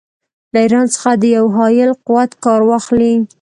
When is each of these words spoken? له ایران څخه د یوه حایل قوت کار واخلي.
له 0.53 0.59
ایران 0.65 0.87
څخه 0.95 1.11
د 1.21 1.23
یوه 1.35 1.51
حایل 1.57 1.91
قوت 2.05 2.31
کار 2.43 2.61
واخلي. 2.65 3.13